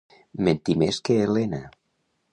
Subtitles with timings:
[0.47, 1.63] Mentir més que Helena.